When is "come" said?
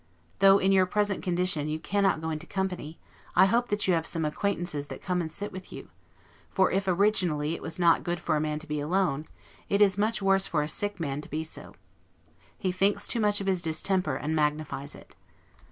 4.99-5.21